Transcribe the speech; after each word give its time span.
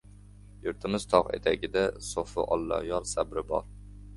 Yurtimiz 0.61 1.05
tog 1.11 1.29
etagida 1.39 1.83
So‘fi 2.07 2.47
Olloyor 2.57 3.07
sabri 3.13 3.45
bor. 3.53 3.71